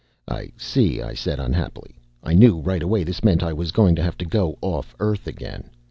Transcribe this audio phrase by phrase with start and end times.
[0.27, 1.99] "I see," I said, unhappily.
[2.23, 5.27] I knew right away this meant I was going to have to go off Earth
[5.27, 5.69] again.